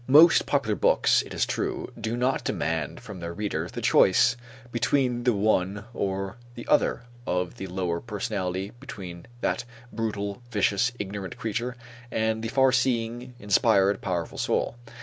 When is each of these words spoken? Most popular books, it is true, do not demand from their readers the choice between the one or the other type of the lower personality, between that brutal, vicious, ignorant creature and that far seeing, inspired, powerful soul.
Most 0.07 0.47
popular 0.47 0.75
books, 0.75 1.21
it 1.21 1.31
is 1.31 1.45
true, 1.45 1.91
do 2.01 2.17
not 2.17 2.43
demand 2.43 3.01
from 3.01 3.19
their 3.19 3.35
readers 3.35 3.73
the 3.73 3.83
choice 3.83 4.35
between 4.71 5.25
the 5.25 5.33
one 5.33 5.85
or 5.93 6.37
the 6.55 6.67
other 6.67 6.95
type 6.95 7.03
of 7.27 7.55
the 7.57 7.67
lower 7.67 7.99
personality, 8.01 8.71
between 8.79 9.27
that 9.41 9.63
brutal, 9.93 10.41
vicious, 10.49 10.91
ignorant 10.97 11.37
creature 11.37 11.75
and 12.09 12.43
that 12.43 12.49
far 12.49 12.71
seeing, 12.71 13.35
inspired, 13.37 14.01
powerful 14.01 14.39
soul. 14.39 14.75